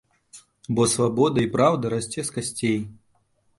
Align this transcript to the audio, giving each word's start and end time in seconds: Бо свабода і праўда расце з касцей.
Бо 0.79 0.87
свабода 0.93 1.45
і 1.47 1.51
праўда 1.57 1.93
расце 1.97 2.21
з 2.33 2.39
касцей. 2.39 2.77